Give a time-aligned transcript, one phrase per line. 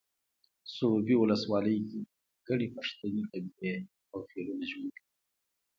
[0.73, 1.99] سروبي ولسوالۍ کې
[2.47, 3.75] ګڼې پښتنې قبیلې
[4.11, 5.11] او خيلونه ژوند کوي